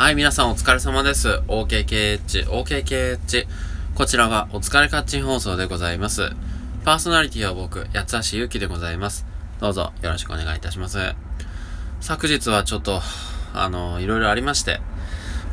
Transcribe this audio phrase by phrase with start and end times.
[0.00, 1.28] はい、皆さんお疲れ様です。
[1.46, 3.46] OKKH、OKKH。
[3.94, 6.30] こちらはお疲れカッチン放送でございます。
[6.86, 9.26] パーソナリティは僕、八橋ゆうきでございます。
[9.60, 11.14] どうぞよろしくお願いいたします。
[12.00, 13.02] 昨日はちょっと、
[13.52, 14.80] あの、いろいろありまして、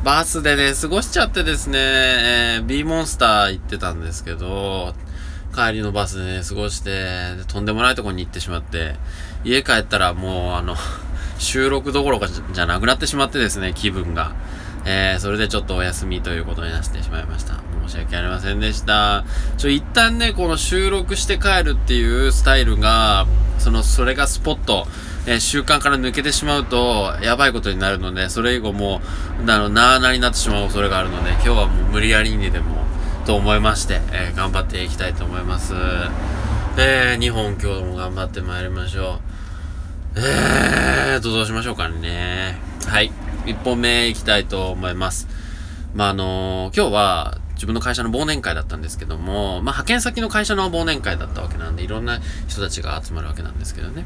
[0.02, 4.94] バースでね、過ごしちゃってですね、えー、B モンスター行ってたんですけど、
[5.54, 8.94] 帰りのバスでね、過ごして、とんでもないとこに行ってしまって、
[9.44, 10.74] 家帰ったらもう、あの、
[11.38, 14.32] 収録どころかじゃなくなってしまってですね、気分が。
[14.84, 17.54] えー、それでちょっとお休みということになってしまいました。
[17.86, 19.24] 申し訳ありませんでした。
[19.56, 23.26] ちょ、一旦ね、この収録して帰るっていうスタイルが、
[23.58, 24.86] その、それがスポット、
[25.26, 29.02] えー習慣から抜けてしまうと、やばいことになるので、それ以後も
[29.46, 32.76] う、あの、なーなになってしまう恐れがあるので、今日はもう無理やりにでも、
[33.26, 35.74] と思いまして、えー頑張っていきたいと思います。
[36.78, 39.20] えー、日本今日も頑張ってまいりましょ
[40.16, 40.20] う。
[40.20, 40.47] えー
[41.20, 42.58] と、どうしましょうかね。
[42.86, 43.12] はい。
[43.46, 45.26] 一本目行きたいと思います。
[45.94, 54.04] まあ、あの今日は自分の会社の忘年会だったんですけども、まあ、派遣先の会社の忘年会だったわけなんで、いろんな人たちが集まるわけなんですけどね。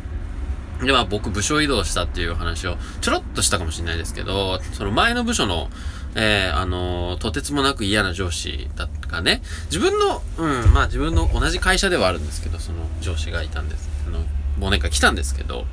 [0.82, 5.70] で、まあ僕部署移動したっていう話をちょろっとしたかもしれないですけど、その前の部署の、
[6.14, 13.90] えー、あのーとてつもなく嫌な上司だったかね、自分の、うん、まあ自分の同じ会社ではあるんですけど、その上司がいたんです。
[14.06, 14.24] あの、
[14.58, 15.66] 忘年会来たんですけど、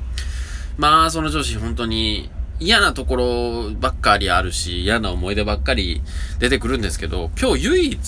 [0.80, 6.00] まあその上司本当に嫌なところばっかりあるし、嫌な思い出ばっかり
[6.38, 7.98] 出てくるんですけど、今日唯一、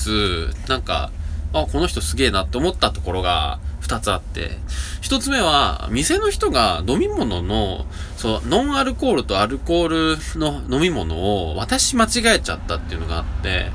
[0.68, 1.10] なんか、
[1.52, 4.52] あ、この人すげえなって思ったところが2つあって、
[5.02, 7.84] 1つ目は、店の人が飲み物の、
[8.16, 13.70] そう、ノンアルコールとアルコールの飲み物を私間違えちゃったっていうのがあって、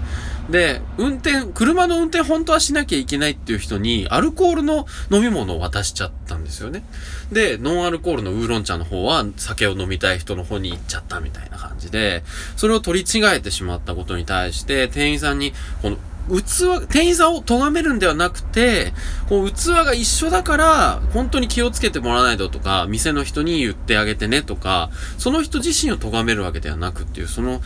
[0.50, 6.84] で、運転、車の運転本当はしなきゃいけないっていう人に、アルコールの飲み物を渡しちゃったんですよね。
[7.32, 12.24] で、ノンアルコールのウーロン茶の方は酒を飲みたい人の方に行っちゃったみたいな感じで、
[12.56, 15.98] それを取り違えてしまったことに対して、店員さんに、この、
[16.30, 18.94] 器、店員さんを咎めるんではなくて、
[19.30, 27.62] こう、器が一緒だから、本当に気をつけてもらわないととか、店の人に言ってあげてねとか、その人自身を咎めるわけではなくっていう、その、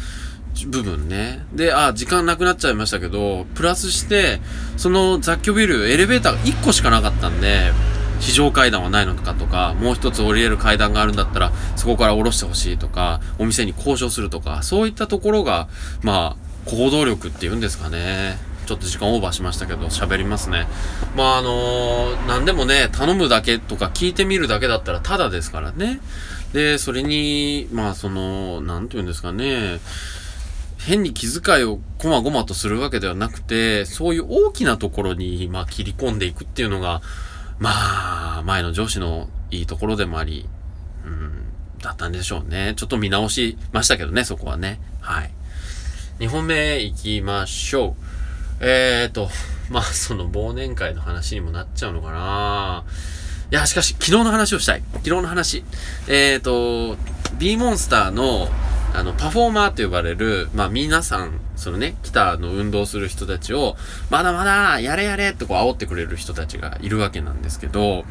[0.68, 1.46] 部分ね。
[1.54, 4.40] で、あ、時間なくなっちゃいましたけど、プラスして、
[4.78, 7.72] その雑居ビル、エレベーターが1個しかなかったんで、
[8.20, 15.68] 非常階段はないのかとか、もう一つ降りれる階段があるんだったら、そこから降ろしてほしいとか、お店に交渉するとか、そういったところが、
[16.04, 18.38] まあ、行動力っていうんですかね。
[18.68, 20.68] ちょっと時間オーバーしましたけど、喋りますね。
[21.16, 26.00] まあ、あのー、何でもね、頼むだけとか聞いてみるだけだったらタダですからね。
[26.54, 29.80] で、それに、まあ、その、なんていうんですかね、
[30.86, 37.02] 変に気遣いをこまごまとするわけではなくて、そういう大きなところに、まあ、切り込んでいくっていうのが、
[37.60, 40.48] まあ、前の上司のいいところでもあり、
[41.06, 41.44] うん、
[41.80, 42.74] だったんでしょうね。
[42.76, 44.80] ちょっと見直しましたけどね、そこはね。
[45.02, 45.32] はい。
[46.20, 48.04] 2本目行きましょう。
[48.62, 49.30] えーと、
[49.70, 52.84] まあ、その忘年会の話にもなっちゃうのかな
[53.52, 54.84] いや、しかし、昨日の話をしたい。
[54.94, 55.64] 昨日の話。
[56.08, 56.98] えーと、
[57.38, 58.48] B モンスターの、
[58.94, 63.78] あの、パフォーマーと呼ばれる、まあ皆さん、そのね、ギターの運動する人たちを、
[64.10, 68.04] まだまだ、やれやれってこう煽ってくれる人たちがいるわけなんですけど、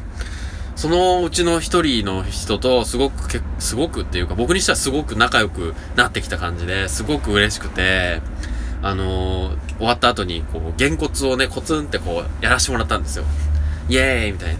[0.75, 8.21] そのうちの一人の人と、すごくけ、すごくっていうか、僕にしてはすごく仲良くなってきた感じで、すごく嬉しくて、
[8.81, 13.23] あのー終わった後に、こう、げんこつをね、コツンってこう、やらしてもらったんですよ。
[13.89, 14.59] イエーイみたいな。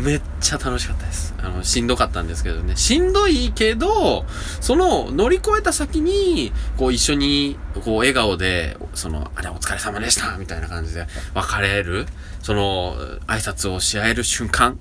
[0.00, 1.34] めっちゃ楽しかったです。
[1.38, 2.76] あの、しんどかったんですけどね。
[2.76, 4.24] しんどいけど、
[4.60, 12.06] その乗り越えた先に、こう一緒に、こう笑顔で、その、あれお疲れ様でしたみたいな感じで別れる、
[12.42, 12.96] その、
[13.26, 14.78] 挨拶をし合える瞬間、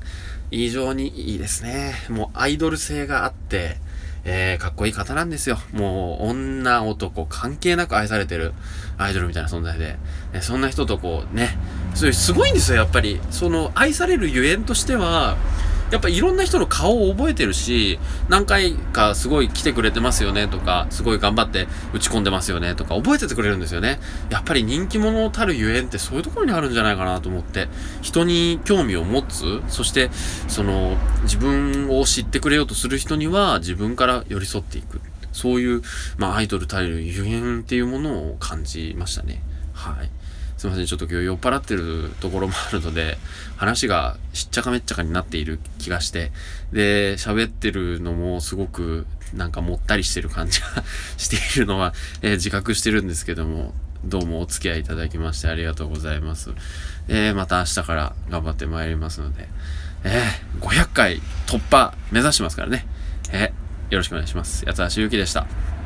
[0.51, 1.93] 非常にいいですね。
[2.09, 3.77] もうアイドル性があって、
[4.25, 5.57] えー、かっこいい方なんですよ。
[5.71, 8.53] もう、女、男、関係なく愛されてる
[8.97, 9.97] アイドルみたいな存在で。
[10.33, 11.57] えそんな人とこう、ね、
[11.93, 13.19] そういう、すごいんですよ、やっぱり。
[13.31, 15.37] その、愛されるゆえんとしては、
[15.91, 23.99] やっぱいろんな人の顔を覚えてるし、何回かすごい来てくれてますよねとか、すごい頑張って打ち込んでますよねとか、覚えててくれるんですよね。
[24.29, 27.67] やっぱり人気者たるゆえんってそういうところにあるんじゃないかなと思って、
[28.01, 30.11] 人に興味を持つ、そして、
[30.47, 35.01] その、自分を知ってくれようとする人には自分から寄り添っていく。
[35.31, 35.81] そういう、
[36.17, 39.41] まあ、アイドルたるゆえんっていうものを感じましたね。
[39.73, 40.09] はい。
[40.59, 43.17] すいません、ちょっと今日酔っ払ってるところもあるので、
[43.55, 46.33] 話がしっちゃかめっちゃかになっている気がして、
[46.73, 50.67] で、喋ってるのもすごくなんかもったりしてる感じが
[51.15, 53.73] しているのは、えー自覚してるんですけども、
[54.03, 56.49] どうもお付き合いいただきましてありがとうございます。
[57.07, 59.47] えーまた明日から頑張ってまいりますので、
[60.03, 62.85] えー500回突破目指してますからね。
[63.31, 64.65] えーよろしくお願いします。
[64.65, 65.78] 八橋ゆうきでした。